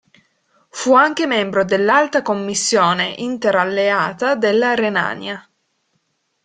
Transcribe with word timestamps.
Fu 0.71 0.95
anche 0.95 1.27
membro 1.27 1.63
dell'Alta 1.63 2.23
commissione 2.23 3.13
inter-alleata 3.19 4.33
della 4.33 4.73
Renania. 4.73 5.47